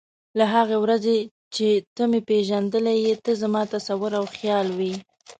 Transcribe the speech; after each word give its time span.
له 0.37 0.45
هغې 0.53 0.77
ورځې 0.83 1.17
چې 1.55 1.67
ته 1.95 2.03
مې 2.09 2.21
پېژندلی 2.29 2.95
یې 3.05 3.13
ته 3.23 3.31
زما 3.41 3.61
تصور 3.73 4.11
او 4.19 4.25
خیال 4.37 4.67
وې. 4.77 4.93